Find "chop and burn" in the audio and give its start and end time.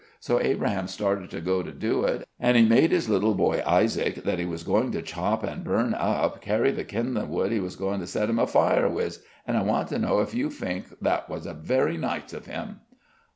5.03-5.93